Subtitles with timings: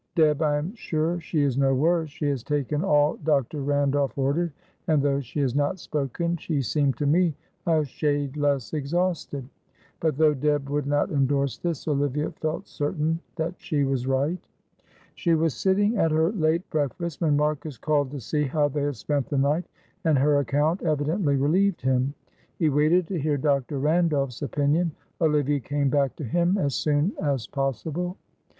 [0.15, 3.61] Deb, I am sure she is no worse; she has taken all Dr.
[3.61, 4.51] Randolph ordered,
[4.87, 7.35] and though she has not spoken, she seemed to me
[7.67, 9.47] a shade less exhausted;"
[9.99, 14.39] but, though Deb would not endorse this, Olivia felt certain that she was right.
[15.13, 18.95] She was sitting at her late breakfast, when Marcus called to see how they had
[18.95, 19.65] spent the night.
[20.03, 22.15] And her account evidently relieved him.
[22.57, 23.77] He waited to hear Dr.
[23.77, 24.93] Randolph's opinion.
[25.21, 28.17] Olivia came back to him as soon as possible.